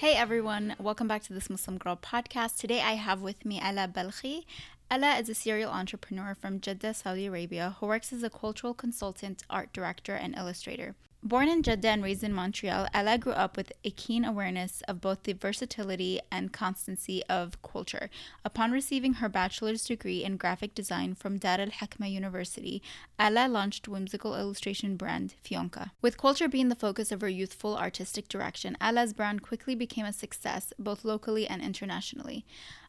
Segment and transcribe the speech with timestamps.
[0.00, 2.56] Hey everyone, welcome back to this Muslim Girl podcast.
[2.56, 4.46] Today I have with me Ella Balkhy.
[4.90, 9.42] Ella is a serial entrepreneur from Jeddah, Saudi Arabia, who works as a cultural consultant,
[9.50, 10.94] art director, and illustrator.
[11.22, 15.02] Born in Jeddah and raised in Montreal, Ella grew up with a keen awareness of
[15.02, 18.08] both the versatility and constancy of culture.
[18.42, 22.82] Upon receiving her bachelor's degree in graphic design from Dar al Hikma University,
[23.18, 25.90] Ella launched whimsical illustration brand Fyunka.
[26.00, 30.14] With culture being the focus of her youthful artistic direction, Ella's brand quickly became a
[30.14, 32.46] success both locally and internationally.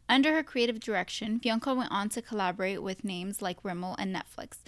[0.08, 4.60] Under her creative direction, Fyunka went on to collaborate with names like Rimmel and Netflix.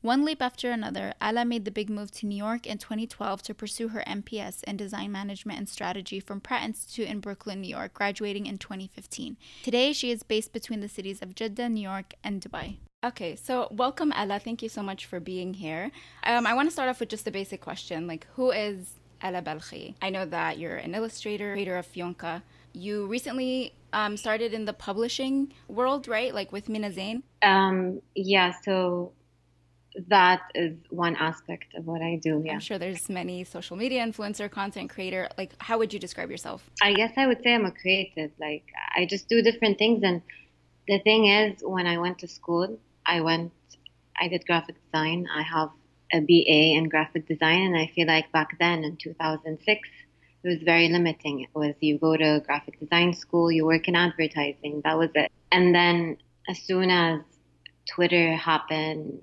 [0.00, 3.52] One leap after another, Ella made the big move to New York in 2012 to
[3.52, 7.94] pursue her MPS in Design Management and Strategy from Pratt Institute in Brooklyn, New York,
[7.94, 9.36] graduating in 2015.
[9.64, 12.76] Today, she is based between the cities of Jeddah, New York, and Dubai.
[13.04, 14.38] Okay, so welcome, Ella.
[14.38, 15.90] Thank you so much for being here.
[16.22, 19.42] Um, I want to start off with just a basic question like, who is Ella
[19.42, 19.96] Balkhy?
[20.00, 22.42] I know that you're an illustrator, creator of Fyunka.
[22.72, 26.32] You recently um, started in the publishing world, right?
[26.32, 27.24] Like with Mina Zain?
[27.42, 29.12] Um, yeah, so
[30.08, 32.42] that is one aspect of what I do.
[32.44, 32.54] Yeah.
[32.54, 35.28] I'm sure there's many social media influencer, content creator.
[35.36, 36.68] Like, how would you describe yourself?
[36.82, 38.30] I guess I would say I'm a creative.
[38.40, 38.64] Like,
[38.94, 40.02] I just do different things.
[40.02, 40.22] And
[40.86, 43.52] the thing is, when I went to school, I went,
[44.20, 45.26] I did graphic design.
[45.34, 45.70] I have
[46.12, 47.62] a BA in graphic design.
[47.62, 49.88] And I feel like back then in 2006,
[50.44, 51.40] it was very limiting.
[51.40, 54.82] It was you go to graphic design school, you work in advertising.
[54.84, 55.32] That was it.
[55.50, 56.18] And then
[56.48, 57.20] as soon as
[57.88, 59.20] Twitter happened,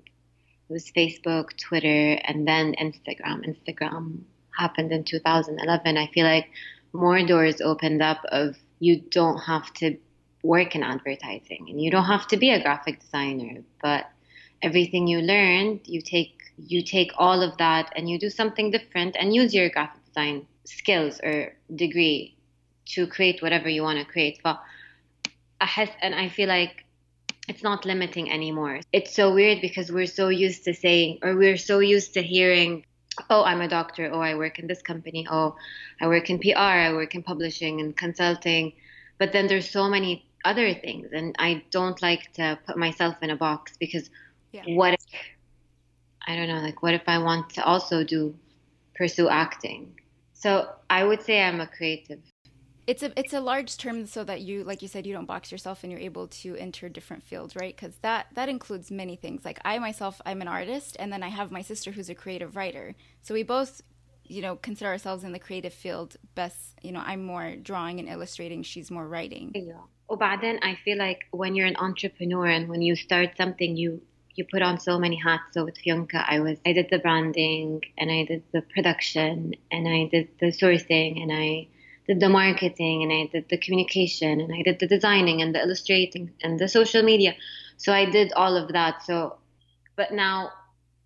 [0.68, 3.44] it was Facebook, Twitter, and then Instagram.
[3.46, 5.96] Instagram happened in 2011.
[5.96, 6.48] I feel like
[6.92, 9.96] more doors opened up of you don't have to
[10.42, 14.06] work in advertising and you don't have to be a graphic designer, but
[14.62, 19.14] everything you learned, you take you take all of that and you do something different
[19.18, 22.34] and use your graphic design skills or degree
[22.86, 24.40] to create whatever you want to create.
[24.42, 24.62] But
[25.60, 26.85] I has, and I feel like
[27.48, 28.80] it's not limiting anymore.
[28.92, 32.84] It's so weird because we're so used to saying, or we're so used to hearing,
[33.30, 35.56] oh, I'm a doctor, oh, I work in this company, oh,
[36.00, 38.72] I work in PR, I work in publishing and consulting.
[39.18, 43.30] But then there's so many other things, and I don't like to put myself in
[43.30, 44.10] a box because
[44.52, 44.62] yeah.
[44.68, 45.00] what if,
[46.26, 48.34] I don't know, like, what if I want to also do,
[48.94, 49.98] pursue acting?
[50.34, 52.20] So I would say I'm a creative
[52.86, 55.50] it's a it's a large term so that you like you said you don't box
[55.50, 57.74] yourself and you're able to enter different fields right?
[57.74, 59.44] Because that that includes many things.
[59.44, 62.56] Like i myself i'm an artist and then i have my sister who's a creative
[62.56, 62.94] writer.
[63.22, 63.82] So we both
[64.24, 68.08] you know consider ourselves in the creative field best you know i'm more drawing and
[68.08, 69.52] illustrating she's more writing.
[69.54, 69.74] Yeah.
[70.08, 74.02] Oh, then I feel like when you're an entrepreneur and when you start something you
[74.36, 75.44] you put on so many hats.
[75.52, 79.88] So with Fyunka I was I did the branding and I did the production and
[79.88, 81.68] I did the sourcing and I
[82.06, 85.60] did the marketing and I did the communication and I did the designing and the
[85.60, 87.34] illustrating and the social media.
[87.76, 89.02] So I did all of that.
[89.02, 89.36] So,
[89.96, 90.50] but now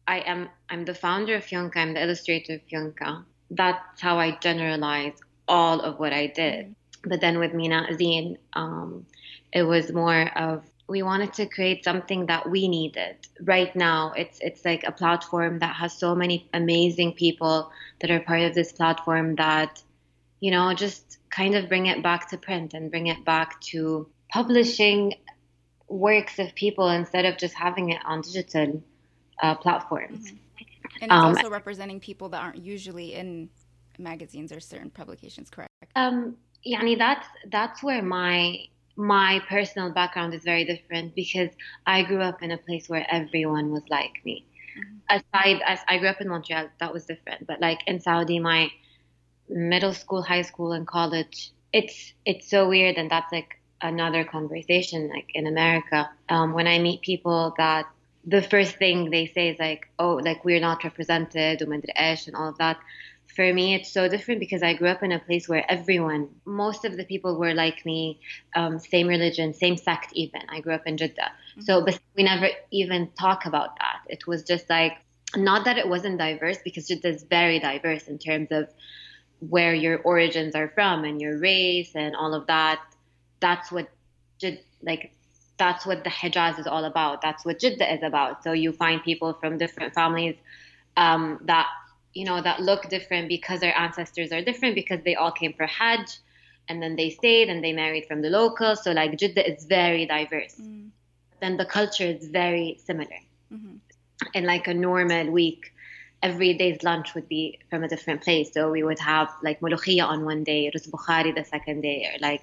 [0.07, 1.77] I am I'm the founder of Fyunka.
[1.77, 3.25] I'm the illustrator of Fyunka.
[3.51, 5.19] That's how I generalize
[5.49, 6.75] all of what I did.
[7.03, 9.07] But then with Mina Zain, um,
[9.53, 14.41] it was more of we wanted to create something that we needed right now it's
[14.41, 18.73] it's like a platform that has so many amazing people that are part of this
[18.73, 19.81] platform that
[20.41, 24.09] you know, just kind of bring it back to print and bring it back to
[24.29, 25.15] publishing
[25.89, 28.83] works of people instead of just having it on digital
[29.43, 30.27] uh, platforms.
[30.27, 30.37] Mm-hmm.
[31.03, 33.49] And it's um, also representing people that aren't usually in
[33.99, 35.71] magazines or certain publications, correct?
[35.95, 36.37] Um,
[36.67, 38.57] yani that's that's where my
[38.97, 41.49] my personal background is very different because
[41.87, 44.45] I grew up in a place where everyone was like me.
[44.79, 45.21] Mm-hmm.
[45.21, 47.47] Aside as I grew up in Montreal, that was different.
[47.47, 48.71] But like in Saudi, my
[49.51, 55.09] middle school, high school, and college, it's it's so weird, and that's like another conversation.
[55.09, 57.87] Like in America, um, when I meet people that
[58.25, 62.59] the first thing they say is like, "Oh, like we're not represented," and all of
[62.59, 62.79] that.
[63.37, 66.85] for me, it's so different because I grew up in a place where everyone, most
[66.85, 68.21] of the people were like me,
[68.57, 70.43] um, same religion, same sect, even.
[70.49, 71.31] I grew up in Jeddah.
[71.31, 71.61] Mm-hmm.
[71.61, 74.01] So, but we never even talk about that.
[74.09, 74.95] It was just like,
[75.37, 78.69] not that it wasn't diverse because Jeddah is very diverse in terms of
[79.49, 82.81] where your origins are from and your race and all of that.
[83.41, 83.89] That's what,
[84.83, 85.13] like,
[85.61, 87.21] that's what the Hijaz is all about.
[87.21, 88.43] That's what Jeddah is about.
[88.43, 90.37] So you find people from different families
[90.97, 91.69] um, that
[92.15, 95.67] you know that look different because their ancestors are different because they all came for
[95.67, 96.19] Hajj
[96.69, 98.83] and then they stayed and they married from the locals.
[98.83, 100.57] So like Jeddah is very diverse.
[100.61, 100.89] Mm.
[101.41, 103.21] Then the culture is very similar.
[103.53, 103.77] Mm-hmm.
[104.35, 105.70] In like a normal week,
[106.23, 108.53] every day's lunch would be from a different place.
[108.53, 112.19] So we would have like mulukhiyya on one day, rus bukhari the second day, or
[112.21, 112.43] like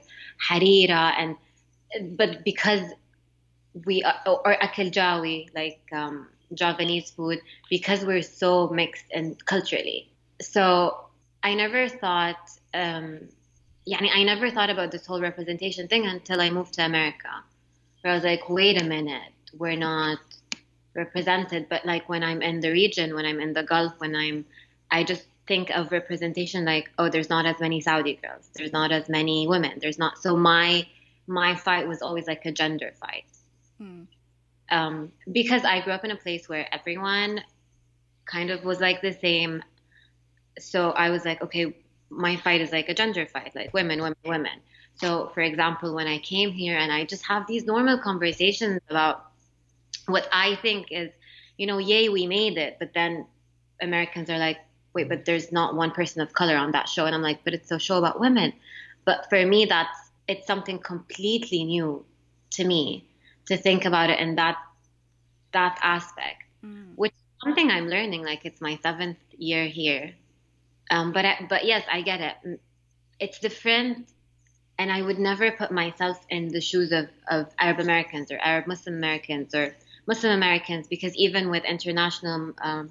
[0.50, 1.36] harira, and
[2.18, 2.82] but because
[3.86, 7.40] we are, or akil jawi, like um, Javanese food
[7.70, 10.10] because we're so mixed and culturally.
[10.42, 11.06] So
[11.44, 13.20] I never thought, um,
[13.86, 17.30] yeah, I never thought about this whole representation thing until I moved to America.
[18.02, 20.20] Where I was like, wait a minute, we're not
[20.98, 21.70] represented.
[21.70, 24.46] But like when I'm in the region, when I'm in the Gulf, when I'm,
[24.92, 28.92] I just think of representation like, oh, there's not as many Saudi girls, there's not
[28.92, 30.18] as many women, there's not.
[30.18, 30.88] So my
[31.30, 33.26] my fight was always like a gender fight.
[33.78, 34.04] Hmm
[34.70, 37.42] um, because I grew up in a place where everyone
[38.26, 39.64] kind of was like the same.
[40.60, 41.78] So I was like, okay,
[42.10, 44.60] my fight is like a gender fight, like women, women, women.
[44.96, 49.27] So, for example, when I came here and I just have these normal conversations about
[50.08, 51.12] what I think is,
[51.58, 52.78] you know, yay, we made it.
[52.80, 53.28] But then
[53.82, 54.58] Americans are like,
[54.94, 57.06] wait, but there's not one person of color on that show.
[57.06, 58.54] And I'm like, but it's a show about women.
[59.06, 62.06] But for me, that's, it's something completely new
[62.52, 63.08] to me
[63.48, 64.58] to think about it in that
[65.54, 66.94] that aspect, mm.
[66.96, 68.24] which is something I'm learning.
[68.24, 70.14] Like it's my seventh year here,
[70.92, 72.36] um, but I, but yes, I get it.
[72.46, 72.60] Mm,
[73.20, 74.10] it's different,
[74.78, 78.68] and I would never put myself in the shoes of of Arab Americans or Arab
[78.68, 79.76] Muslim Americans or
[80.08, 82.90] Muslim Americans because even with international um,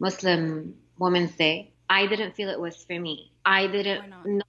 [0.00, 3.30] Muslim Women's Day, I didn't feel it was for me.
[3.44, 4.42] I didn't know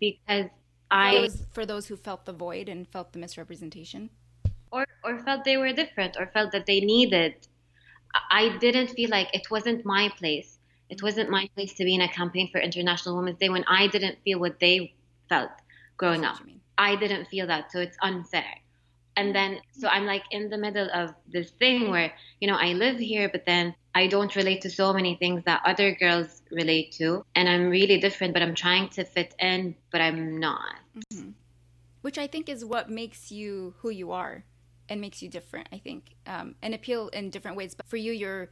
[0.00, 0.48] because
[0.90, 4.10] I for those who felt the void and felt the misrepresentation,
[4.70, 7.34] or or felt they were different, or felt that they needed.
[8.30, 10.58] I didn't feel like it wasn't my place.
[10.90, 13.86] It wasn't my place to be in a campaign for International Women's Day when I
[13.86, 14.94] didn't feel what they
[15.28, 15.50] felt
[15.96, 16.38] growing up.
[16.76, 18.61] I didn't feel that, so it's unfair.
[19.16, 22.72] And then, so I'm like in the middle of this thing where, you know, I
[22.72, 26.92] live here, but then I don't relate to so many things that other girls relate
[26.92, 27.24] to.
[27.34, 30.76] And I'm really different, but I'm trying to fit in, but I'm not.
[31.12, 31.30] Mm-hmm.
[32.00, 34.44] Which I think is what makes you who you are
[34.88, 37.74] and makes you different, I think, um, and appeal in different ways.
[37.74, 38.50] But for you, you're,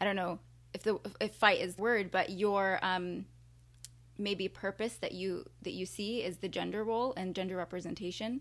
[0.00, 0.38] I don't know
[0.74, 3.26] if the if fight is the word, but your um,
[4.16, 8.40] maybe purpose that you that you see is the gender role and gender representation.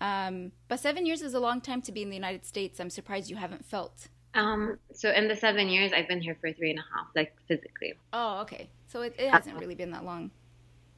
[0.00, 2.80] Um, but seven years is a long time to be in the United States.
[2.80, 4.08] I'm surprised you haven't felt.
[4.34, 7.34] Um, so in the seven years, I've been here for three and a half, like
[7.48, 7.94] physically.
[8.12, 8.70] Oh, okay.
[8.86, 10.30] So it, it hasn't really been that long.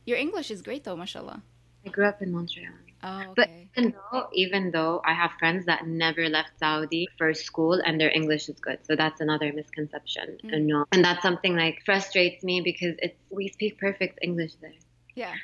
[0.04, 1.42] Your English is great, though, mashallah.
[1.84, 2.72] I grew up in Montreal.
[3.02, 3.32] Oh, okay.
[3.36, 8.00] But even though, even though I have friends that never left Saudi for school and
[8.00, 10.38] their English is good, so that's another misconception.
[10.44, 10.54] Mm.
[10.54, 14.72] And, no, and that's something like frustrates me because it's we speak perfect English there.
[15.14, 15.34] Yeah.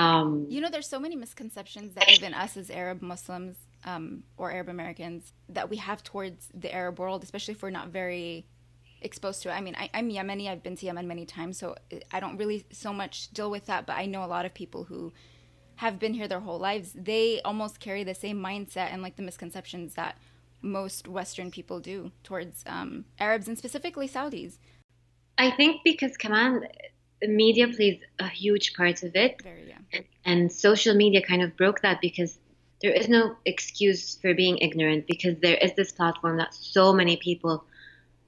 [0.00, 4.50] Um, you know, there's so many misconceptions that even us as Arab Muslims um, or
[4.50, 8.46] Arab Americans that we have towards the Arab world, especially if we're not very
[9.02, 9.52] exposed to it.
[9.52, 10.48] I mean, I, am Yemeni.
[10.48, 11.76] I've been to Yemen many times, so
[12.12, 13.86] I don't really so much deal with that.
[13.86, 15.12] But I know a lot of people who
[15.76, 16.92] have been here their whole lives.
[16.94, 20.16] They almost carry the same mindset and like the misconceptions that
[20.62, 24.58] most Western people do towards um, Arabs and specifically Saudis.
[25.38, 26.68] I think because command
[27.22, 29.42] media plays a huge part of it.
[29.42, 29.76] Very, yeah.
[29.92, 32.38] and, and social media kind of broke that because
[32.82, 37.16] there is no excuse for being ignorant because there is this platform that so many
[37.16, 37.64] people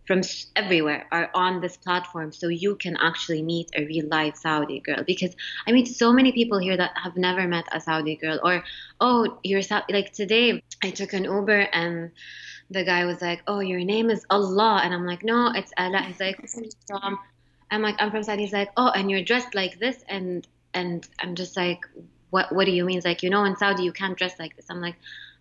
[0.06, 0.20] from
[0.56, 5.02] everywhere are on this platform so you can actually meet a real life Saudi girl
[5.06, 5.34] because
[5.66, 8.64] I meet so many people here that have never met a Saudi girl or
[9.00, 12.10] oh you're Saudi like today I took an Uber and
[12.70, 16.00] the guy was like oh your name is Allah and I'm like no it's Allah
[16.00, 16.44] he's like
[16.86, 17.18] from
[17.71, 18.43] I'm like, I'm from Saudi.
[18.43, 21.81] He's like, oh, and you're dressed like this, and and I'm just like,
[22.29, 22.97] what What do you mean?
[22.97, 24.65] He's like, you know, in Saudi you can't dress like this.
[24.69, 24.95] I'm like,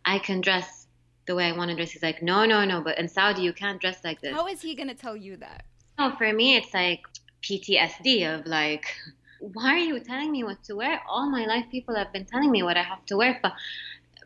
[0.05, 0.87] I can dress
[1.27, 1.91] the way I want to dress.
[1.91, 4.33] He's like, no, no, no, but in Saudi you can't dress like this.
[4.33, 5.65] How is he gonna tell you that?
[5.99, 7.03] No, for me it's like
[7.43, 8.87] PTSD of like,
[9.41, 11.01] why are you telling me what to wear?
[11.09, 13.39] All my life people have been telling me what I have to wear.
[13.43, 13.53] But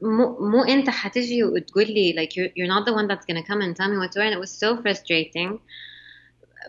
[0.03, 3.61] مو مو انت حتجي وتقول لي like you're, you're not the one that's gonna come
[3.61, 5.61] and tell me what to wear and it was so frustrating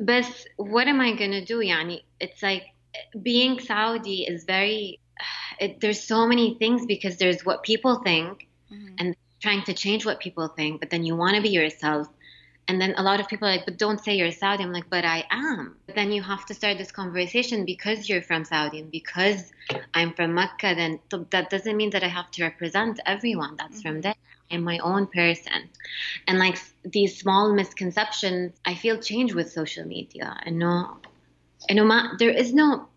[0.01, 0.27] but
[0.57, 1.59] what am I gonna do?
[1.59, 2.65] Yani, it's like
[3.23, 5.01] being Saudi is very.
[5.59, 8.95] It, there's so many things because there's what people think, mm-hmm.
[8.99, 10.81] and trying to change what people think.
[10.81, 12.09] But then you want to be yourself,
[12.69, 14.65] and then a lot of people are like, but don't say you're Saudi.
[14.65, 15.77] I'm like, but I am.
[15.87, 19.53] But then you have to start this conversation because you're from Saudi and because
[19.95, 20.75] I'm from Mecca.
[20.75, 20.99] Then
[21.31, 23.89] that doesn't mean that I have to represent everyone that's mm-hmm.
[23.89, 24.15] from there.
[24.51, 25.69] I'm my own person.
[26.27, 30.37] And like these small misconceptions, I feel change with social media.
[30.45, 30.99] And no,
[31.69, 32.89] and no, there is no,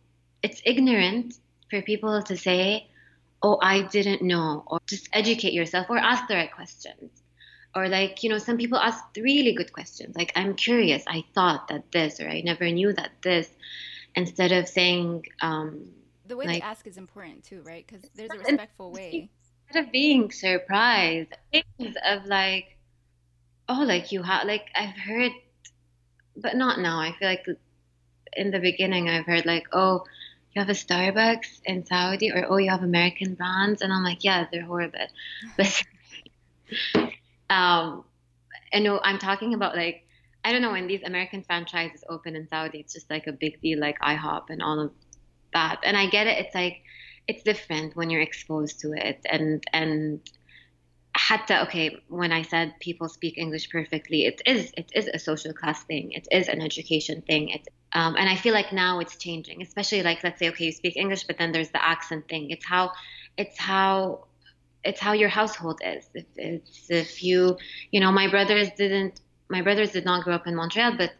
[0.41, 1.35] it's ignorant
[1.69, 2.87] for people to say,
[3.43, 7.11] oh, I didn't know, or just educate yourself or ask the right questions
[7.75, 10.15] or like you know some people ask really good questions.
[10.15, 11.03] Like i'm curious.
[11.07, 13.49] I thought that this or i never knew that this.
[14.15, 15.91] Instead of saying um
[16.27, 17.85] the way like, they ask is important too right?
[17.85, 19.29] Because there's a respectful way.
[19.67, 22.77] Instead of being surprised things of like
[23.67, 25.31] oh like you have like i've heard
[26.35, 26.99] but not now.
[26.99, 27.45] I feel like
[28.33, 30.03] in the beginning i've heard like oh
[30.53, 34.23] you have a starbucks in saudi or oh you have american brands and i'm like
[34.23, 34.99] yeah they're horrible.
[35.57, 35.83] But
[37.49, 38.03] um,
[38.73, 40.05] I know I'm talking about like
[40.43, 43.61] I don't know when these American franchises open in Saudi, it's just like a big
[43.61, 44.91] deal, like IHOP and all of
[45.53, 45.81] that.
[45.83, 46.37] And I get it.
[46.45, 46.81] It's like
[47.27, 50.21] it's different when you're exposed to it, and and
[51.19, 55.53] hatta okay when i said people speak english perfectly it is it is a social
[55.53, 59.17] class thing it is an education thing it um, and i feel like now it's
[59.17, 62.51] changing especially like let's say okay you speak english but then there's the accent thing
[62.51, 62.91] it's how
[63.37, 64.23] it's how
[64.83, 66.09] it's how your household is.
[66.13, 67.57] If it's if you
[67.91, 71.11] you know my brothers didn't my brothers did not grow up in Montreal, but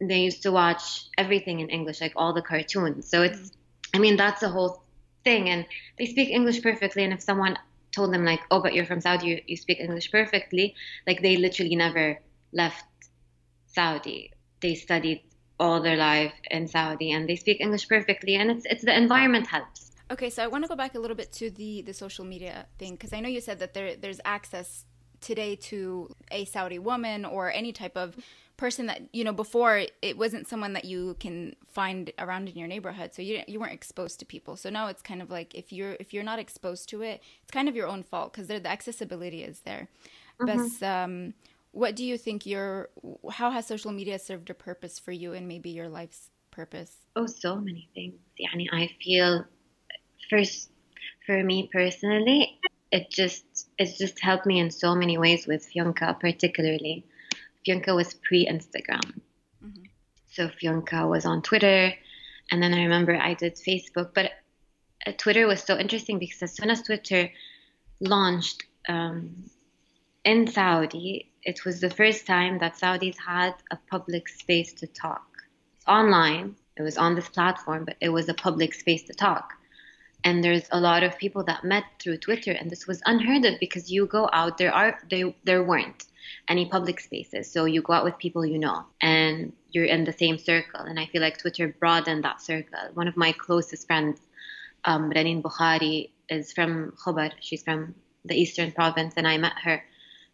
[0.00, 3.08] they used to watch everything in English, like all the cartoons.
[3.08, 3.52] So it's
[3.94, 4.82] I mean that's the whole
[5.24, 5.66] thing, and
[5.98, 7.04] they speak English perfectly.
[7.04, 7.58] And if someone
[7.92, 10.74] told them like, oh, but you're from Saudi, you, you speak English perfectly,
[11.06, 12.20] like they literally never
[12.52, 12.84] left
[13.66, 14.32] Saudi.
[14.60, 15.22] They studied
[15.58, 18.34] all their life in Saudi, and they speak English perfectly.
[18.34, 21.16] And it's it's the environment helps Okay, so I want to go back a little
[21.16, 24.20] bit to the the social media thing because I know you said that there there's
[24.24, 24.84] access
[25.20, 28.16] today to a Saudi woman or any type of
[28.56, 32.68] person that you know before it wasn't someone that you can find around in your
[32.68, 34.56] neighborhood so you you weren't exposed to people.
[34.56, 37.52] So now it's kind of like if you're if you're not exposed to it it's
[37.52, 39.88] kind of your own fault because the accessibility is there.
[39.88, 39.88] Mm
[40.38, 40.46] -hmm.
[40.46, 41.04] but mm-hmm.
[41.04, 41.34] um,
[41.72, 42.90] what do you think your
[43.38, 46.92] how has social media served a purpose for you and maybe your life's purpose?
[47.14, 49.44] Oh so many things yani i feel
[50.30, 50.70] first
[51.26, 52.58] for me personally,
[52.90, 53.44] it just
[53.78, 57.04] it's just helped me in so many ways with Fyunka particularly.
[57.66, 59.20] Fyunka was pre Instagram.
[59.62, 59.84] Mm-hmm.
[60.28, 61.92] So Fyunka was on Twitter
[62.50, 64.32] and then I remember I did Facebook, but
[65.06, 67.30] uh, Twitter was so interesting because as soon as Twitter
[68.00, 69.44] launched um,
[70.24, 75.26] in Saudi, it was the first time that Saudis had a public space to talk.
[75.76, 79.54] It's online, it was on this platform, but it was a public space to talk
[80.24, 83.58] and there's a lot of people that met through Twitter, and this was unheard of
[83.58, 86.04] because you go out there are there there weren't
[86.48, 90.12] any public spaces, so you go out with people you know, and you're in the
[90.12, 90.80] same circle.
[90.80, 92.78] And I feel like Twitter broadened that circle.
[92.94, 94.20] One of my closest friends,
[94.84, 97.32] um, Ranin Bukhari, is from Khobar.
[97.40, 99.82] She's from the Eastern Province, and I met her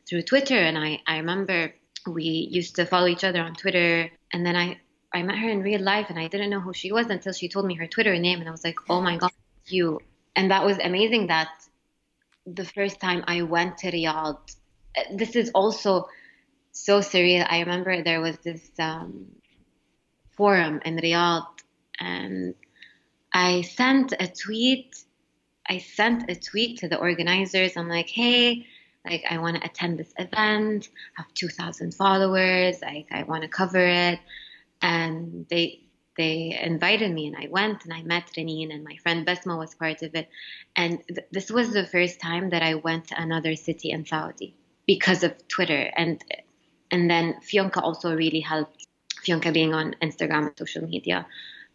[0.08, 0.58] through Twitter.
[0.58, 1.74] And I I remember
[2.06, 4.80] we used to follow each other on Twitter, and then I
[5.14, 7.48] I met her in real life, and I didn't know who she was until she
[7.48, 9.32] told me her Twitter name, and I was like, oh my god
[9.70, 10.00] you.
[10.35, 11.49] And that was amazing that
[12.46, 14.38] the first time I went to Riyadh,
[15.12, 16.08] this is also
[16.73, 17.46] so surreal.
[17.49, 19.26] I remember there was this um,
[20.37, 21.46] forum in Riyadh,
[21.99, 22.54] and
[23.32, 24.96] I sent a tweet.
[25.68, 27.76] I sent a tweet to the organizers.
[27.76, 28.66] I'm like, hey,
[29.08, 30.88] like I want to attend this event.
[31.18, 32.80] I have 2,000 followers.
[32.82, 34.20] Like I want to cover it,
[34.82, 35.85] and they
[36.16, 39.75] they invited me and I went and I met Ranin and my friend Besma was
[39.75, 40.28] part of it.
[40.75, 44.54] And th- this was the first time that I went to another city in Saudi
[44.87, 45.90] because of Twitter.
[45.96, 46.23] And
[46.90, 48.87] and then Fyunka also really helped,
[49.26, 51.26] Fyunka being on Instagram and social media.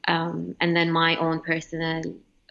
[0.07, 2.01] Um, and then my own personal,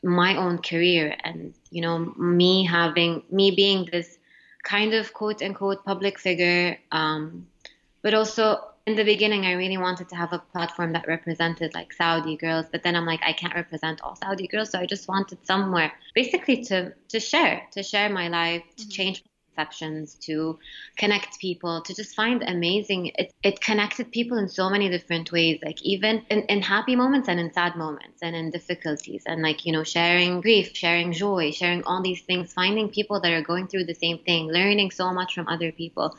[0.03, 4.19] my own career and, you know, me having, me being this
[4.63, 7.47] kind of quote unquote public figure, um,
[8.03, 11.93] but also in the beginning, I really wanted to have a platform that represented like
[11.93, 15.09] Saudi girls, but then I'm like, I can't represent all Saudi girls, so I just
[15.09, 18.91] wanted somewhere basically to to share, to share my life, to mm-hmm.
[18.91, 19.23] change
[19.61, 20.59] perceptions, to
[20.97, 23.13] connect people, to just find amazing.
[23.17, 27.29] It it connected people in so many different ways, like even in, in happy moments
[27.29, 31.51] and in sad moments and in difficulties, and like you know, sharing grief, sharing joy,
[31.51, 35.13] sharing all these things, finding people that are going through the same thing, learning so
[35.13, 36.17] much from other people.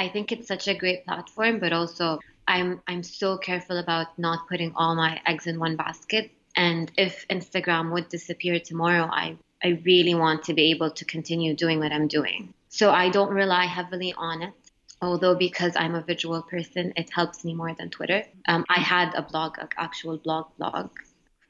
[0.00, 4.48] I think it's such a great platform, but also I'm I'm so careful about not
[4.48, 6.30] putting all my eggs in one basket.
[6.56, 11.54] And if Instagram would disappear tomorrow, I I really want to be able to continue
[11.54, 12.54] doing what I'm doing.
[12.70, 14.54] So I don't rely heavily on it.
[15.02, 18.24] Although because I'm a visual person, it helps me more than Twitter.
[18.48, 20.88] Um, I had a blog, an actual blog blog.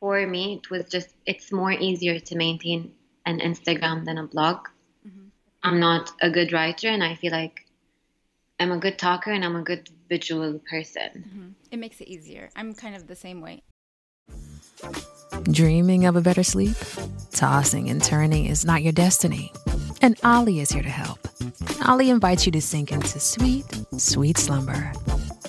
[0.01, 4.57] For me, it was just it's more easier to maintain an Instagram than a blog.
[5.07, 5.27] Mm-hmm.
[5.63, 7.67] I'm not a good writer, and I feel like
[8.61, 11.25] I'm a good talker and I'm a good visual person.
[11.27, 11.49] Mm-hmm.
[11.71, 12.51] It makes it easier.
[12.55, 13.63] I'm kind of the same way.
[15.45, 16.77] Dreaming of a better sleep?
[17.33, 19.51] Tossing and turning is not your destiny.
[20.03, 21.27] And OLLY is here to help.
[21.89, 23.65] OLLY invites you to sink into sweet,
[23.97, 24.93] sweet slumber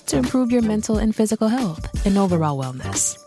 [0.06, 3.18] to improve your mental and physical health and overall wellness.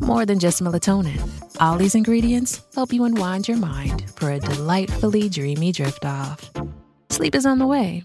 [0.00, 1.20] More than just melatonin,
[1.60, 6.50] OLLY's ingredients help you unwind your mind for a delightfully dreamy drift off.
[7.10, 8.04] Sleep is on the way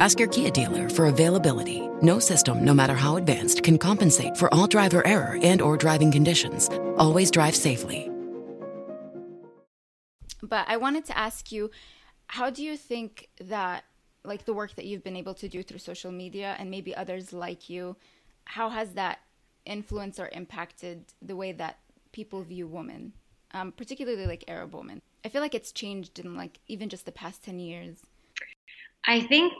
[0.00, 1.86] Ask your Kia dealer for availability.
[2.00, 6.10] No system, no matter how advanced, can compensate for all driver error and or driving
[6.10, 6.70] conditions.
[6.96, 8.10] Always drive safely.
[10.42, 11.70] But I wanted to ask you,
[12.28, 13.84] how do you think that
[14.24, 17.34] like the work that you've been able to do through social media and maybe others
[17.34, 17.94] like you,
[18.44, 19.18] how has that
[19.66, 21.78] influenced or impacted the way that
[22.12, 23.12] people view women,
[23.52, 25.02] um, particularly like Arab women?
[25.26, 28.06] I feel like it's changed in like even just the past 10 years.
[29.04, 29.52] I think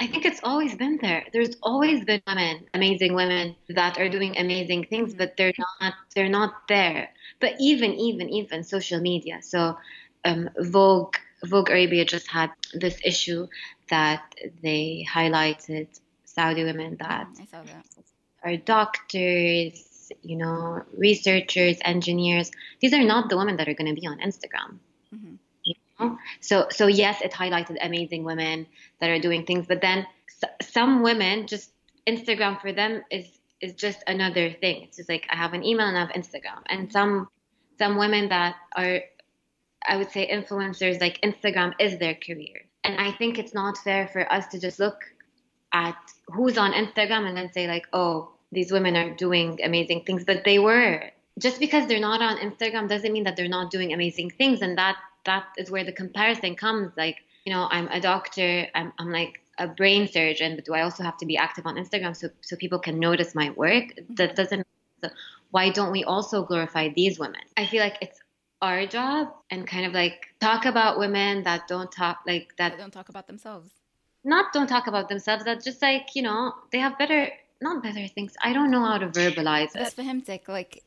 [0.00, 1.24] I think it's always been there.
[1.32, 6.28] There's always been women, amazing women that are doing amazing things, but they're not they're
[6.28, 7.10] not there.
[7.40, 9.40] But even even even social media.
[9.42, 9.76] So
[10.24, 13.46] um, Vogue Vogue Arabia just had this issue
[13.90, 15.88] that they highlighted
[16.24, 17.66] Saudi women that, that.
[18.42, 22.50] are doctors, you know, researchers, engineers.
[22.80, 24.78] These are not the women that are going to be on Instagram.
[25.14, 25.34] Mm-hmm.
[26.40, 28.66] So so yes, it highlighted amazing women
[29.00, 30.06] that are doing things, but then
[30.60, 31.70] some women just
[32.06, 33.26] Instagram for them is
[33.60, 34.82] is just another thing.
[34.82, 37.28] It's just like I have an email and I have Instagram, and some
[37.78, 39.00] some women that are
[39.88, 44.08] I would say influencers like Instagram is their career, and I think it's not fair
[44.08, 44.98] for us to just look
[45.72, 45.96] at
[46.28, 50.44] who's on Instagram and then say like, oh, these women are doing amazing things, but
[50.44, 51.10] they were.
[51.38, 54.76] Just because they're not on Instagram doesn't mean that they're not doing amazing things, and
[54.76, 56.92] that that is where the comparison comes.
[56.96, 60.82] Like, you know, I'm a doctor, I'm, I'm like a brain surgeon, but do I
[60.82, 63.84] also have to be active on Instagram so, so people can notice my work?
[63.84, 64.14] Mm-hmm.
[64.14, 64.66] That doesn't,
[65.50, 67.42] why don't we also glorify these women?
[67.56, 68.20] I feel like it's
[68.60, 72.72] our job and kind of like talk about women that don't talk like that.
[72.72, 73.70] that don't talk about themselves.
[74.24, 77.28] Not don't talk about themselves, that just like, you know, they have better,
[77.60, 78.34] not better things.
[78.42, 79.72] I don't know how to verbalize it.
[79.74, 80.26] That's it.
[80.26, 80.84] That's like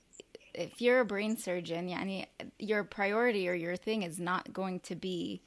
[0.57, 2.25] if you're a brain surgeon, yani,
[2.59, 5.41] your priority or your thing is not going to be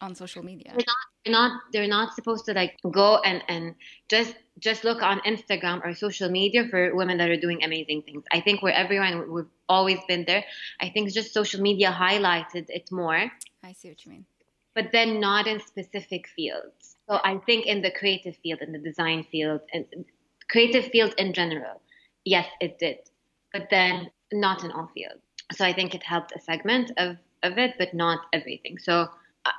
[0.00, 0.72] on social media.
[0.74, 3.74] They're not, they're not, they're not supposed to like go and, and
[4.08, 8.24] just just look on Instagram or social media for women that are doing amazing things.
[8.32, 10.44] I think where everyone we've always been there.
[10.80, 13.30] I think just social media highlighted it more.
[13.62, 14.26] I see what you mean.
[14.74, 16.96] But then not in specific fields.
[17.08, 19.84] So I think in the creative field, in the design field, and
[20.50, 21.80] creative field in general,
[22.24, 22.98] yes, it did.
[23.52, 25.22] But then not in all fields.
[25.52, 28.78] So I think it helped a segment of, of it, but not everything.
[28.78, 29.08] So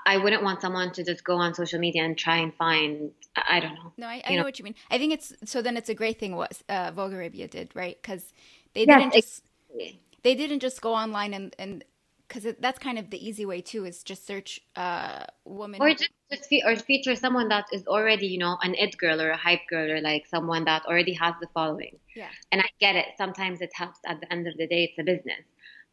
[0.05, 3.59] I wouldn't want someone to just go on social media and try and find I
[3.59, 3.93] don't know.
[3.97, 4.75] No, I, I know, know, what you mean.
[4.89, 7.97] I think it's so then it's a great thing what uh, Vogue Arabia did, right?
[8.01, 8.33] Because
[8.73, 9.99] they didn't just exactly.
[10.23, 11.83] they didn't just go online and and
[12.27, 16.09] because that's kind of the easy way too is just search uh woman or just,
[16.31, 19.37] just fe- or feature someone that is already you know an it girl or a
[19.37, 21.97] hype girl or like someone that already has the following.
[22.15, 22.29] Yeah.
[22.51, 23.05] And I get it.
[23.17, 23.99] Sometimes it helps.
[24.05, 25.43] At the end of the day, it's a business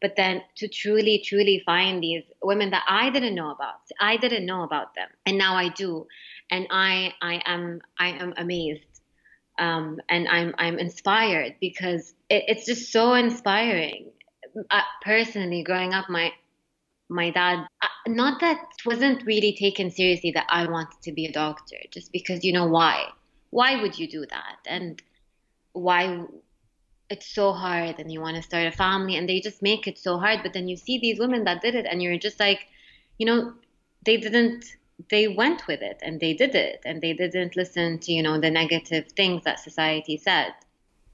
[0.02, 4.44] but then to truly truly find these women that i didn't know about i didn't
[4.44, 6.06] know about them and now i do
[6.50, 9.00] and i i am i am amazed
[9.58, 14.10] um, and i'm i'm inspired because it, it's just so inspiring
[14.70, 16.32] uh, personally growing up my
[17.08, 21.32] my dad uh, not that wasn't really taken seriously that i wanted to be a
[21.32, 23.06] doctor just because you know why?
[23.50, 24.56] Why would you do that?
[24.66, 25.02] And
[25.74, 26.24] why
[27.10, 29.98] it's so hard and you want to start a family and they just make it
[29.98, 32.60] so hard but then you see these women that did it and you're just like
[33.18, 33.52] you know
[34.06, 34.64] they didn't
[35.10, 38.40] they went with it and they did it and they didn't listen to you know
[38.40, 40.54] the negative things that society said.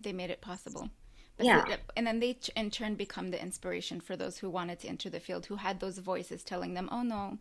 [0.00, 0.88] They made it possible
[1.44, 1.76] yeah.
[1.96, 5.20] And then they in turn become the inspiration for those who wanted to enter the
[5.20, 7.38] field, who had those voices telling them, "Oh no,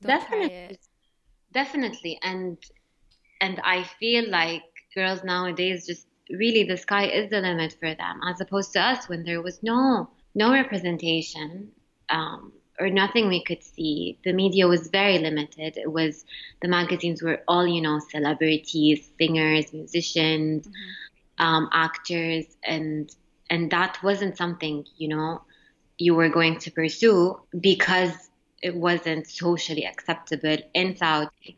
[0.00, 0.78] definitely,
[1.52, 2.58] definitely." And
[3.40, 4.62] and I feel like
[4.94, 9.08] girls nowadays just really the sky is the limit for them, as opposed to us
[9.08, 11.72] when there was no no representation.
[12.08, 14.18] Um, or nothing we could see.
[14.22, 15.76] The media was very limited.
[15.76, 16.24] It was
[16.60, 21.44] the magazines were all you know celebrities, singers, musicians, mm-hmm.
[21.44, 23.10] um, actors, and
[23.50, 25.42] and that wasn't something you know
[25.98, 28.12] you were going to pursue because
[28.62, 31.56] it wasn't socially acceptable in Saudi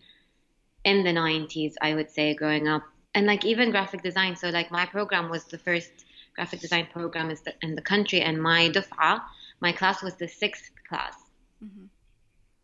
[0.84, 1.74] in the 90s.
[1.80, 2.82] I would say growing up,
[3.14, 4.36] and like even graphic design.
[4.36, 8.68] So like my program was the first graphic design program in the country, and my
[8.68, 9.20] duf'a,
[9.60, 11.14] my class was the sixth class.
[11.64, 11.86] Mm-hmm.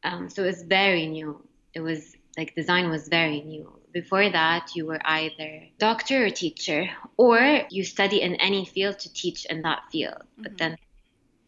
[0.04, 1.42] Um, so it's very new.
[1.72, 3.72] It was like design was very new.
[3.92, 9.12] Before that, you were either doctor or teacher, or you study in any field to
[9.12, 10.14] teach in that field.
[10.14, 10.42] Mm-hmm.
[10.42, 10.76] But then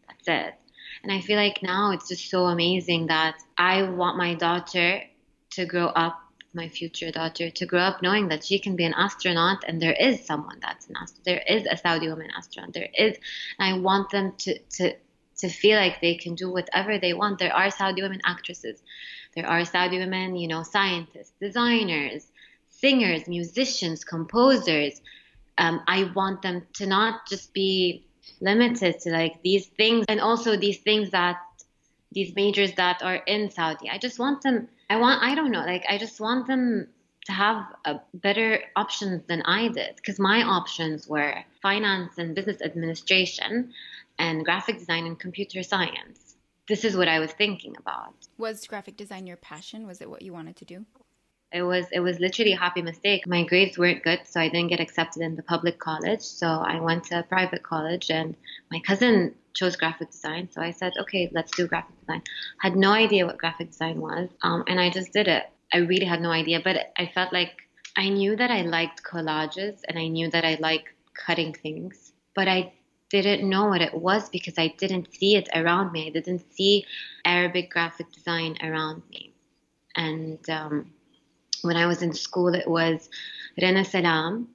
[0.06, 0.54] that's it.
[1.02, 5.02] And I feel like now it's just so amazing that I want my daughter
[5.50, 6.18] to grow up,
[6.54, 9.92] my future daughter, to grow up knowing that she can be an astronaut and there
[9.92, 11.24] is someone that's an astronaut.
[11.24, 12.72] There is a Saudi woman astronaut.
[12.72, 13.16] There is,
[13.58, 14.94] and I want them to, to,
[15.38, 17.38] to feel like they can do whatever they want.
[17.38, 18.82] There are Saudi women actresses.
[19.34, 22.26] There are Saudi women, you know, scientists, designers,
[22.70, 25.00] singers, musicians, composers.
[25.58, 28.06] Um, I want them to not just be
[28.40, 31.38] limited to like these things and also these things that
[32.12, 33.90] these majors that are in Saudi.
[33.90, 36.88] I just want them, I want, I don't know, like I just want them
[37.26, 37.66] to have
[38.14, 43.72] better options than I did because my options were finance and business administration
[44.18, 46.36] and graphic design and computer science.
[46.68, 48.14] This is what I was thinking about.
[48.38, 49.86] Was graphic design your passion?
[49.86, 50.84] Was it what you wanted to do?
[51.52, 53.26] It was it was literally a happy mistake.
[53.26, 56.22] My grades weren't good, so I didn't get accepted in the public college.
[56.22, 58.36] So I went to a private college and
[58.70, 60.50] my cousin chose graphic design.
[60.50, 62.22] So I said, okay, let's do graphic design.
[62.60, 65.44] Had no idea what graphic design was, um, and I just did it.
[65.72, 67.52] I really had no idea, but I felt like
[67.96, 72.48] I knew that I liked collages and I knew that I like cutting things, but
[72.48, 72.72] I
[73.10, 76.08] didn't know what it was because I didn't see it around me.
[76.08, 76.86] I didn't see
[77.24, 79.32] Arabic graphic design around me.
[79.94, 80.92] And um,
[81.62, 83.08] when I was in school, it was
[83.60, 84.48] Rana Salam.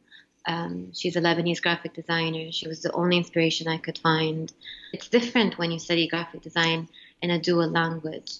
[0.47, 2.51] Um, she's a Lebanese graphic designer.
[2.51, 4.51] She was the only inspiration I could find.
[4.91, 6.89] It's different when you study graphic design
[7.21, 8.31] in a dual language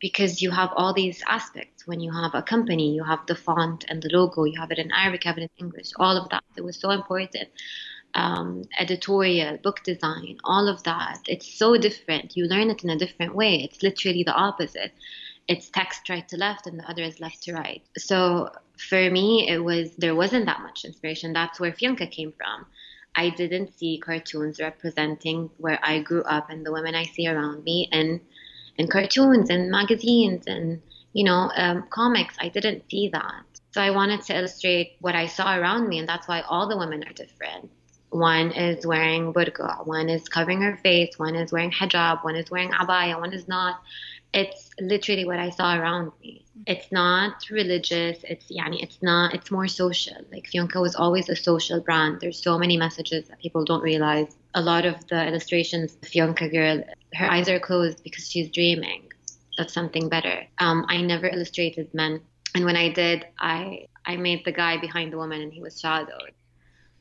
[0.00, 1.86] because you have all these aspects.
[1.86, 4.78] When you have a company, you have the font and the logo, you have it
[4.78, 6.44] in Arabic, you have it in English, all of that.
[6.56, 7.48] It was so important
[8.14, 11.20] um, editorial, book design, all of that.
[11.26, 12.36] It's so different.
[12.36, 13.56] You learn it in a different way.
[13.62, 14.92] It's literally the opposite.
[15.48, 17.82] It's text right to left and the other is left to right.
[17.98, 21.32] So for me, it was there wasn't that much inspiration.
[21.32, 22.66] That's where Fyunka came from.
[23.16, 27.62] I didn't see cartoons representing where I grew up and the women I see around
[27.64, 28.20] me and
[28.76, 32.36] in cartoons and magazines and you know um, comics.
[32.40, 33.44] I didn't see that.
[33.72, 36.76] So I wanted to illustrate what I saw around me, and that's why all the
[36.76, 37.70] women are different.
[38.14, 42.48] One is wearing burqa, one is covering her face, one is wearing hijab, one is
[42.48, 43.82] wearing abaya, one is not.
[44.32, 46.44] It's literally what I saw around me.
[46.64, 48.18] It's not religious.
[48.22, 49.34] It's yani, it's not.
[49.34, 50.18] It's more social.
[50.30, 52.20] Like Fyunka was always a social brand.
[52.20, 54.36] There's so many messages that people don't realize.
[54.54, 59.08] A lot of the illustrations, Fyunka girl, her eyes are closed because she's dreaming
[59.58, 60.46] of something better.
[60.58, 62.20] Um, I never illustrated men,
[62.54, 65.80] and when I did, I I made the guy behind the woman, and he was
[65.80, 66.30] shadowed.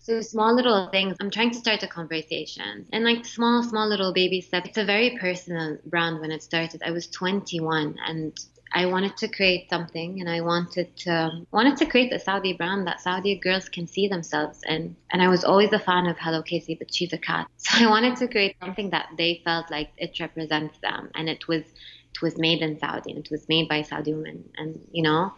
[0.04, 1.16] So small little things.
[1.22, 4.68] I'm trying to start a conversation and like small, small little baby steps.
[4.68, 6.84] It's a very personal brand when it started.
[6.86, 8.38] I was 21 and
[8.74, 12.52] I wanted to create something and I wanted to um, wanted to create a Saudi
[12.52, 14.98] brand that Saudi girls can see themselves in.
[15.10, 17.48] And I was always a fan of Hello Kitty, but she's a cat.
[17.58, 21.48] So I wanted to create something that they felt like it represents them and it
[21.48, 25.04] was it was made in Saudi and it was made by Saudi women and you
[25.04, 25.32] know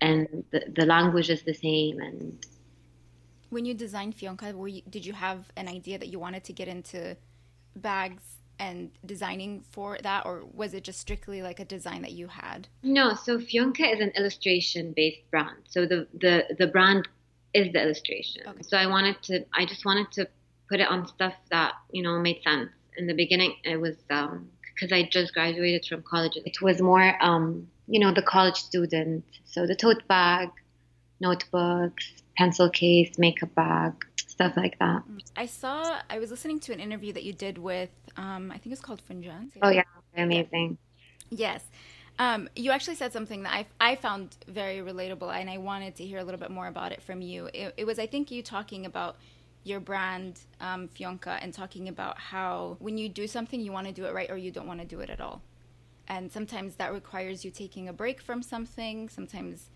[0.00, 2.46] and the, the language is the same and
[3.50, 6.68] when you designed Fyunka, you, did you have an idea that you wanted to get
[6.68, 7.16] into
[7.76, 8.22] bags
[8.58, 12.68] and designing for that, or was it just strictly like a design that you had?
[12.82, 15.62] No, so Fyunka is an illustration-based brand.
[15.68, 17.08] So the the the brand
[17.54, 18.42] is the illustration.
[18.46, 18.62] Okay.
[18.62, 20.28] So I wanted to, I just wanted to
[20.68, 22.70] put it on stuff that you know made sense.
[22.96, 26.36] In the beginning, it was because um, I just graduated from college.
[26.44, 29.24] It was more, um, you know, the college student.
[29.44, 30.50] So the tote bag,
[31.20, 35.02] notebooks, pencil case, makeup bag, stuff like that.
[35.36, 38.72] I saw, I was listening to an interview that you did with, um, I think
[38.72, 39.50] it's called Funjan.
[39.60, 39.82] Oh, yeah,
[40.16, 40.78] amazing.
[41.30, 41.64] Yes.
[42.20, 46.06] Um, you actually said something that I, I found very relatable, and I wanted to
[46.06, 47.50] hear a little bit more about it from you.
[47.52, 49.16] It, it was, I think, you talking about
[49.64, 53.92] your brand, um, Fyunka, and talking about how when you do something, you want to
[53.92, 55.42] do it right or you don't want to do it at all.
[56.06, 59.70] And sometimes that requires you taking a break from something, sometimes,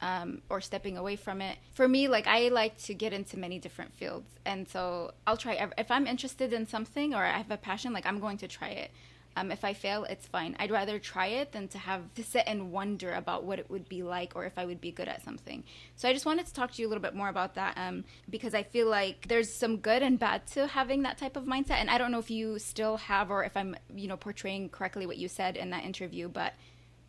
[0.00, 1.58] um, or stepping away from it.
[1.74, 4.28] For me, like I like to get into many different fields.
[4.44, 8.06] And so I'll try, if I'm interested in something or I have a passion, like
[8.06, 8.90] I'm going to try it.
[9.36, 10.56] Um, if I fail, it's fine.
[10.58, 13.88] I'd rather try it than to have to sit and wonder about what it would
[13.88, 15.62] be like or if I would be good at something.
[15.94, 18.04] So I just wanted to talk to you a little bit more about that um,
[18.28, 21.76] because I feel like there's some good and bad to having that type of mindset.
[21.76, 25.06] And I don't know if you still have or if I'm, you know, portraying correctly
[25.06, 26.54] what you said in that interview, but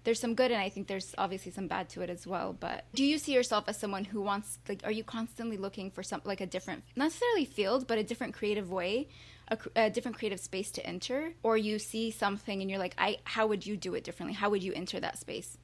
[0.04, 2.56] there's some good and I think there's obviously some bad to it as well.
[2.58, 6.04] But do you see yourself as someone who wants like are you constantly looking for
[6.04, 9.08] some like a different not necessarily field but a different creative way
[9.50, 13.18] a, a, different creative space to enter or you see something and you're like i
[13.24, 15.58] how would you do it differently how would you enter that space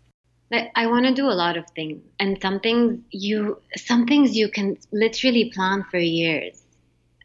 [0.52, 4.48] I want to do a lot of things, and some things you some things you
[4.48, 6.62] can literally plan for years,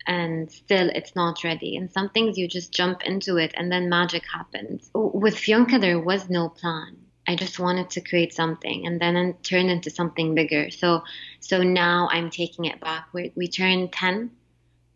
[0.07, 1.77] and still it's not ready.
[1.77, 4.91] And some things you just jump into it, and then magic happens.
[4.95, 6.97] With Fyunka, there was no plan.
[7.29, 10.71] I just wanted to create something, and then turn into something bigger.
[10.71, 11.05] So,
[11.41, 13.09] so now I'm taking it back.
[13.13, 14.31] We we turned ten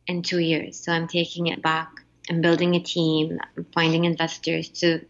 [0.07, 0.79] in two years.
[0.79, 1.91] So I'm taking it back
[2.29, 3.39] and building a team,
[3.73, 5.05] finding investors to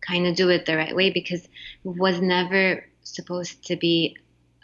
[0.00, 1.50] kind of do it the right way because it
[1.84, 4.16] was never supposed to be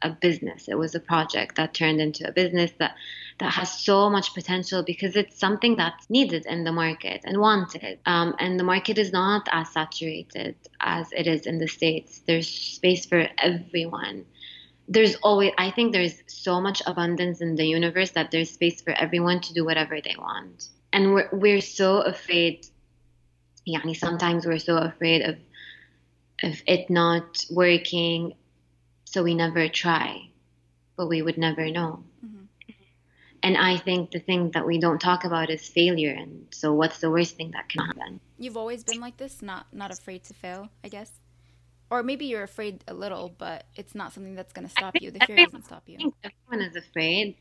[0.02, 0.68] a business.
[0.68, 2.94] It was a project that turned into a business that
[3.38, 7.98] that has so much potential because it's something that's needed in the market and wanted.
[8.06, 12.22] Um, and the market is not as saturated as it is in the states.
[12.26, 14.24] There's space for everyone
[14.88, 18.92] there's always i think there's so much abundance in the universe that there's space for
[18.92, 22.66] everyone to do whatever they want and we're, we're so afraid
[23.68, 25.36] yani sometimes we're so afraid of
[26.42, 28.34] of it not working
[29.04, 30.28] so we never try
[30.96, 32.35] but we would never know mm-hmm.
[33.43, 36.99] and i think the thing that we don't talk about is failure and so what's
[36.99, 40.33] the worst thing that can happen you've always been like this not not afraid to
[40.33, 41.21] fail i guess
[41.91, 45.11] or maybe you're afraid a little, but it's not something that's going to stop you.
[45.11, 46.13] The fear doesn't stop you.
[46.23, 47.35] everyone is afraid,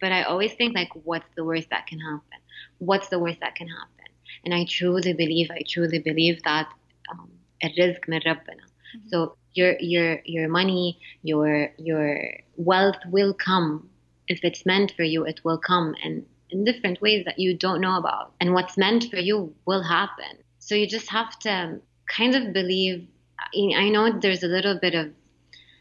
[0.00, 2.38] but I always think like, what's the worst that can happen?
[2.78, 4.10] What's the worst that can happen?
[4.46, 6.68] And I truly believe, I truly believe that
[7.12, 7.28] um,
[7.62, 8.64] الرزق من ربنا.
[8.64, 9.08] Mm-hmm.
[9.08, 13.90] So your your your money, your your wealth will come
[14.27, 15.25] if it's meant for you.
[15.25, 18.33] It will come and in different ways that you don't know about.
[18.39, 20.37] And what's meant for you will happen.
[20.59, 23.07] So you just have to kind of believe
[23.53, 25.13] I know there's a little bit of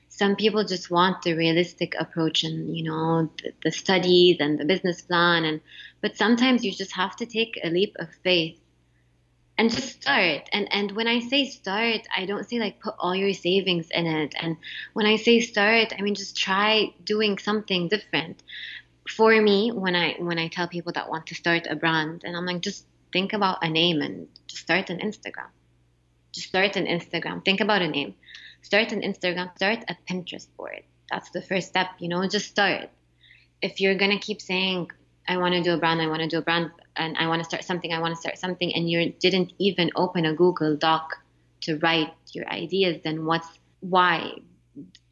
[0.08, 4.64] some people just want the realistic approach and you know the, the, studies and the
[4.64, 5.60] business plan and
[6.00, 8.58] but sometimes you just have to take a leap of faith
[9.58, 13.14] and just start and and when i say start i don't say like put all
[13.14, 14.56] your savings in it and
[14.92, 18.42] when i say start i mean just try doing something different
[19.08, 22.36] for me when i when i tell people that want to start a brand and
[22.36, 25.48] i'm like just think about a name and just start an instagram
[26.36, 27.42] just start an Instagram.
[27.44, 28.14] Think about a name.
[28.60, 29.56] Start an Instagram.
[29.56, 30.82] Start a Pinterest board.
[31.10, 31.88] That's the first step.
[31.98, 32.90] You know, just start.
[33.62, 34.90] If you're gonna keep saying,
[35.28, 36.00] "I want to do a brand.
[36.00, 37.92] I want to do a brand, and I want to start something.
[37.92, 41.16] I want to start something," and you didn't even open a Google Doc
[41.62, 43.48] to write your ideas, then what's
[43.80, 44.32] why?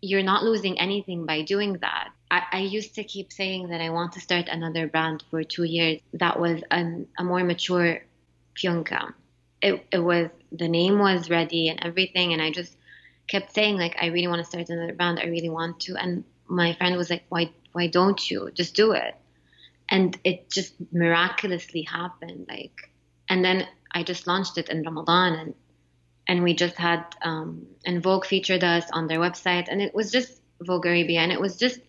[0.03, 2.11] You're not losing anything by doing that.
[2.31, 5.65] I, I used to keep saying that I want to start another brand for two
[5.65, 6.01] years.
[6.13, 8.03] That was an, a more mature
[8.55, 9.15] Fyunka
[9.65, 12.77] it, it was the name was ready and everything and i just
[13.27, 15.19] kept saying like i really want to start another brand.
[15.19, 18.93] i really want to and my friend was like why why don't you just do
[18.93, 19.15] it
[19.91, 22.91] and it just miraculously happened like
[23.29, 25.55] and then i just launched it in ramadan and
[26.27, 30.11] and we just had um and vogue featured us on their website and it was
[30.11, 31.81] just vogue arabia and it was just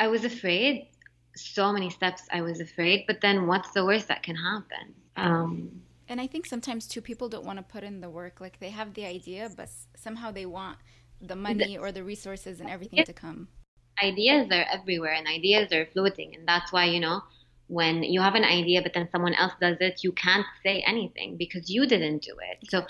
[0.00, 0.88] i was afraid
[1.36, 5.82] so many steps i was afraid but then what's the worst that can happen um
[6.08, 8.40] and I think sometimes too people don't want to put in the work.
[8.40, 10.78] Like they have the idea, but somehow they want
[11.20, 13.48] the money or the resources and everything to come.
[14.02, 17.22] Ideas are everywhere and ideas are floating, and that's why you know
[17.68, 21.36] when you have an idea but then someone else does it, you can't say anything
[21.36, 22.68] because you didn't do it.
[22.70, 22.84] So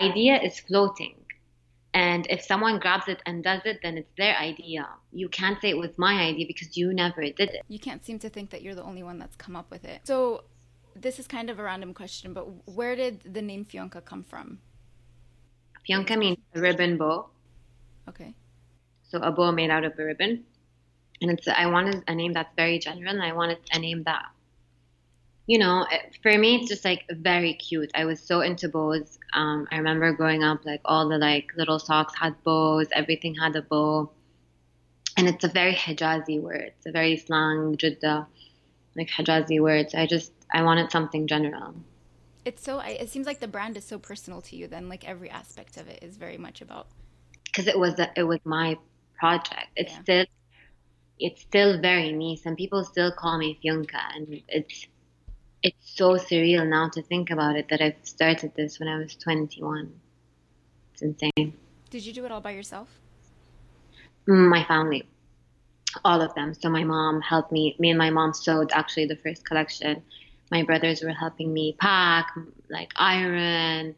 [0.00, 1.14] idea is floating.
[1.94, 4.86] And if someone grabs it and does it, then it's their idea.
[5.12, 7.62] You can't say it was my idea because you never did it.
[7.68, 10.02] You can't seem to think that you're the only one that's come up with it.
[10.04, 10.44] So
[10.94, 14.58] this is kind of a random question, but where did the name Fyunka come from?
[15.88, 17.30] Fyunka means a ribbon bow.
[18.08, 18.34] Okay.
[19.10, 20.44] So a bow made out of a ribbon.
[21.20, 23.20] And it's I wanted a name that's very general.
[23.20, 24.26] I wanted a name that,
[25.46, 25.86] you know,
[26.22, 27.90] for me it's just like very cute.
[27.94, 29.18] I was so into bows.
[29.32, 32.88] Um, I remember growing up, like all the like little socks had bows.
[32.92, 34.10] Everything had a bow,
[35.16, 36.72] and it's a very Hijazi word.
[36.76, 38.26] It's a very slang Jeddah
[38.96, 39.94] like Hijazi words.
[39.94, 41.74] I just I wanted something general.
[42.44, 42.80] It's so.
[42.80, 44.66] It seems like the brand is so personal to you.
[44.68, 46.86] Then, like every aspect of it is very much about.
[47.44, 48.76] Because it was a, it was my
[49.18, 49.66] project.
[49.76, 50.02] It's Yeah.
[50.02, 50.24] still
[51.18, 52.36] it's still very me.
[52.36, 54.86] Some people still call me Fyunka, and it's
[55.62, 59.16] it's so surreal now to think about it that I've started this when I was
[59.16, 59.92] 21.
[60.92, 61.52] It's insane.
[61.90, 62.88] Did you do it all by yourself?
[64.26, 65.08] My family,
[66.04, 66.54] all of them.
[66.54, 67.74] So my mom helped me.
[67.78, 70.02] Me and my mom sewed actually the first collection.
[70.50, 72.32] My brothers were helping me pack,
[72.70, 73.94] like iron,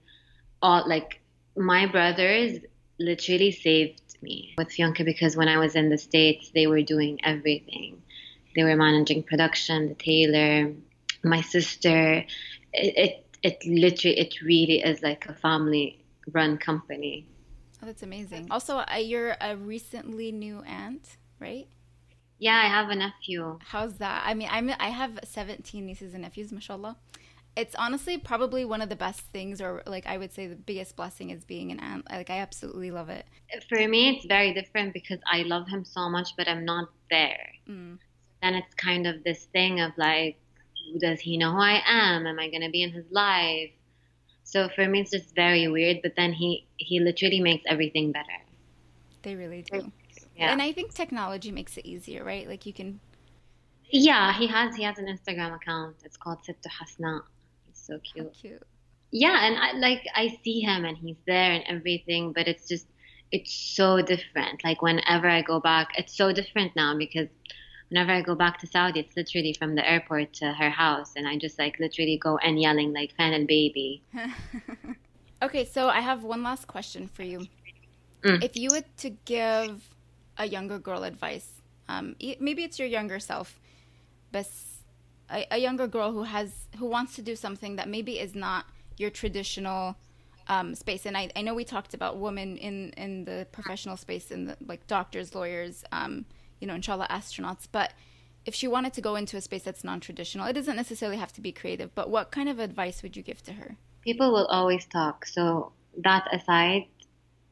[0.63, 1.21] all like
[1.57, 2.59] my brothers
[2.99, 7.21] literally saved me with Fyunka because when I was in the States, they were doing
[7.23, 8.03] everything.
[8.55, 10.73] They were managing production, the tailor,
[11.23, 12.25] my sister.
[12.73, 17.27] It, it, it literally, it really is like a family run company.
[17.83, 18.49] Oh, that's amazing.
[18.51, 21.69] Also, uh, you're a recently new aunt, right?
[22.39, 23.59] Yeah, I have a nephew.
[23.63, 24.23] How's that?
[24.27, 26.97] I mean, I'm I have 17 nieces and nephews, mashallah.
[27.57, 30.97] It's honestly probably one of the best things, or like I would say the biggest
[30.97, 32.09] blessing is being an aunt.
[32.11, 33.27] Like I absolutely love it.
[33.69, 37.51] For me, it's very different because I love him so much, but I'm not there.
[37.69, 37.99] Mm.
[38.43, 40.39] Then it's kind of this thing of like,
[41.01, 42.27] does he know who I am?
[42.27, 43.71] Am I going to be in his life?
[44.45, 45.99] So for me, it's just very weird.
[46.03, 48.39] But then he he literally makes everything better.
[49.23, 49.93] They really do.
[50.37, 50.53] Yeah.
[50.53, 52.49] And I think technology makes it easier, right?
[52.49, 53.01] Like you can.
[53.91, 55.97] Yeah, he has he has an Instagram account.
[56.05, 57.23] It's called Sittu Hasna.
[57.91, 58.33] He's so cute.
[58.41, 58.63] Cute.
[59.13, 62.87] Yeah, and I like I see him and he's there and everything, but it's just
[63.33, 64.63] it's so different.
[64.65, 67.29] Like whenever I go back, it's so different now because
[67.89, 71.27] whenever I go back to Saudi, it's literally from the airport to her house, and
[71.27, 74.03] I just like literally go and yelling like fan and baby.
[75.43, 77.49] Okay, so I have one last question for you.
[78.23, 78.45] Mm.
[78.45, 79.89] If you were to give
[80.37, 83.59] a younger girl advice, um, e- maybe it's your younger self,
[84.31, 84.70] but s-
[85.31, 88.67] a, a younger girl who has who wants to do something that maybe is not
[88.97, 89.97] your traditional
[90.49, 91.07] um, space.
[91.07, 94.57] And I, I know we talked about women in in the professional space, in the
[94.67, 96.27] like doctors, lawyers, um,
[96.61, 97.93] you know, inshallah, astronauts, but
[98.47, 101.41] if she wanted to go into a space that's non-traditional, it doesn't necessarily have to
[101.41, 101.95] be creative.
[101.95, 103.77] But what kind of advice would you give to her?
[104.03, 105.27] People will always talk.
[105.27, 106.87] So that aside,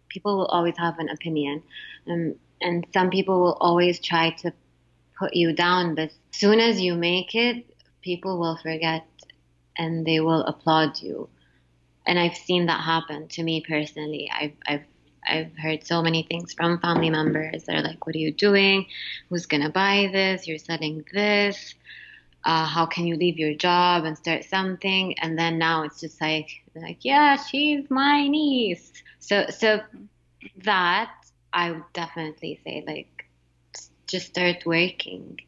[0.09, 1.63] people will always have an opinion,
[2.09, 4.53] um, and some people will always try to
[5.19, 5.95] put you down.
[5.95, 7.67] But soon as you make it,
[8.03, 9.07] people will forget,
[9.77, 11.29] and they will applaud you.
[12.07, 14.31] And I've seen that happen to me personally.
[14.33, 14.85] I've I've
[15.29, 17.65] I've heard so many things from family members.
[17.65, 18.87] They're like, "What are you doing?
[19.29, 20.47] Who's gonna buy this?
[20.47, 21.75] You're selling this."
[22.45, 25.19] uh, how can you leave your job and start something?
[25.19, 28.93] And then now it's just like, like, yeah, she's my niece.
[29.19, 29.81] So, so
[30.65, 31.13] that
[31.53, 33.27] I would definitely say, like,
[34.07, 35.41] just start working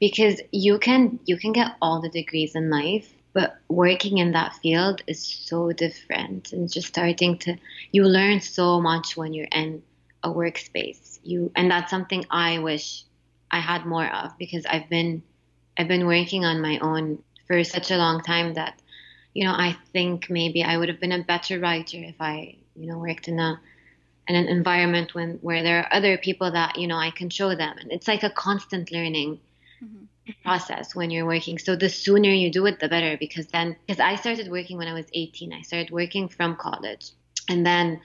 [0.00, 4.54] because you can you can get all the degrees in life, but working in that
[4.56, 6.52] field is so different.
[6.52, 7.56] And just starting to,
[7.90, 9.82] you learn so much when you're in
[10.22, 11.18] a workspace.
[11.22, 13.04] You and that's something I wish
[13.50, 15.22] I had more of because I've been
[15.78, 18.80] I've been working on my own for such a long time that,
[19.34, 22.86] you know, I think maybe I would have been a better writer if I, you
[22.86, 23.60] know, worked in a
[24.28, 27.54] in an environment when where there are other people that, you know, I can show
[27.54, 27.76] them.
[27.78, 29.40] And it's like a constant learning
[30.42, 31.58] process when you're working.
[31.58, 34.88] So the sooner you do it, the better because then because I started working when
[34.88, 35.52] I was 18.
[35.52, 37.10] I started working from college.
[37.48, 38.00] And then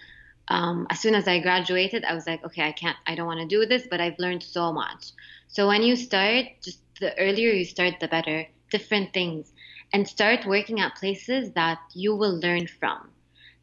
[0.50, 3.42] um, as soon as I graduated, I was like, okay, I can't, I don't want
[3.42, 5.12] to do this, but I've learned so much.
[5.48, 8.46] So when you start, just the earlier you start, the better.
[8.70, 9.54] Different things,
[9.94, 13.10] and start working at places that you will learn from.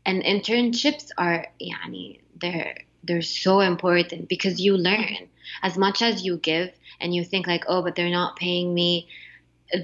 [0.07, 5.29] And internships are, yani, they're they're so important because you learn
[5.63, 6.71] as much as you give,
[7.01, 9.09] and you think like, oh, but they're not paying me.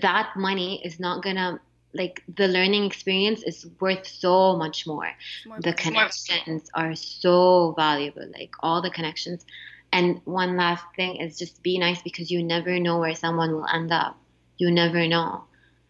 [0.01, 1.61] That money is not gonna
[1.93, 5.11] like the learning experience is worth so much more.
[5.47, 9.45] More the connections are so valuable like all the connections.
[9.93, 13.67] And one last thing is just be nice because you never know where someone will
[13.67, 14.17] end up.
[14.59, 15.45] You never know.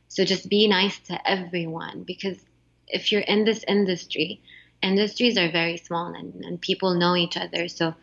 [0.08, 2.44] So just be nice to everyone because
[2.88, 4.40] if you're in this industry
[4.82, 7.68] industries are very small and, and people know each other.
[7.68, 7.94] So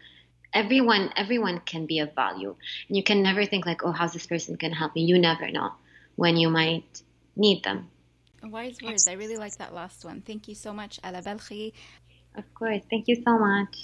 [0.53, 2.55] everyone everyone can be of value
[2.87, 5.19] and you can never think like oh how's this person going to help me you
[5.19, 5.71] never know
[6.15, 7.01] when you might
[7.35, 7.89] need them
[8.43, 9.07] Wise words.
[9.07, 10.21] I really like that last one.
[10.21, 11.73] Thank you so much, Ala Balkhy.
[12.35, 13.83] of course thank you so much